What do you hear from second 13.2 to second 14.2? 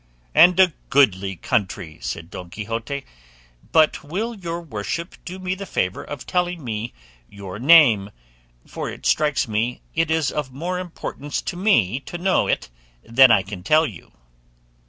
I can tell you."